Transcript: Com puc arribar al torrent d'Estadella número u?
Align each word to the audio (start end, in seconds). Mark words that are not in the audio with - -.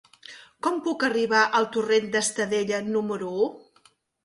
Com 0.67 0.79
puc 0.87 1.05
arribar 1.07 1.43
al 1.59 1.69
torrent 1.77 2.09
d'Estadella 2.17 2.83
número 2.91 3.31
u? 3.45 3.49